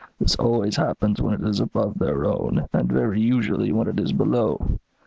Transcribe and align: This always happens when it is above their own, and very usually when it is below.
This 0.19 0.35
always 0.37 0.77
happens 0.77 1.21
when 1.21 1.35
it 1.35 1.47
is 1.47 1.59
above 1.59 1.99
their 1.99 2.25
own, 2.25 2.67
and 2.73 2.91
very 2.91 3.21
usually 3.21 3.71
when 3.71 3.87
it 3.87 3.99
is 3.99 4.13
below. 4.13 4.79